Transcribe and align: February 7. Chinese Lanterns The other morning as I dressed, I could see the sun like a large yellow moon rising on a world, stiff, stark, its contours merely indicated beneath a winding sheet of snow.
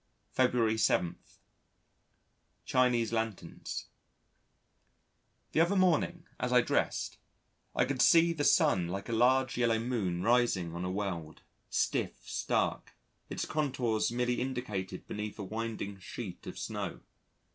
February 0.31 0.79
7. 0.79 1.15
Chinese 2.65 3.13
Lanterns 3.13 3.85
The 5.51 5.61
other 5.61 5.75
morning 5.75 6.25
as 6.39 6.51
I 6.51 6.61
dressed, 6.61 7.19
I 7.75 7.85
could 7.85 8.01
see 8.01 8.33
the 8.33 8.43
sun 8.43 8.87
like 8.87 9.09
a 9.09 9.13
large 9.13 9.59
yellow 9.59 9.77
moon 9.77 10.23
rising 10.23 10.73
on 10.73 10.83
a 10.83 10.89
world, 10.89 11.43
stiff, 11.69 12.27
stark, 12.27 12.95
its 13.29 13.45
contours 13.45 14.11
merely 14.11 14.41
indicated 14.41 15.07
beneath 15.07 15.37
a 15.37 15.43
winding 15.43 15.99
sheet 15.99 16.47
of 16.47 16.57
snow. 16.57 17.01